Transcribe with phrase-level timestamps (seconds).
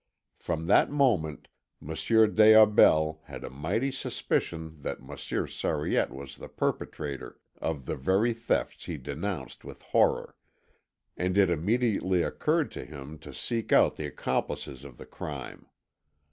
[0.39, 1.47] From that moment
[1.79, 7.95] Monsieur des Aubels had a mighty suspicion that Monsieur Sariette was the perpetrator of the
[7.97, 10.35] very thefts he denounced with horror;
[11.15, 15.67] and it immediately occurred to him to seek out the accomplices of the crime.